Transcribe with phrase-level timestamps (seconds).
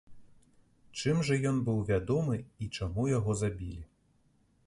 [1.01, 3.81] Чым жа ён быў вядомы і чаму яго забілі?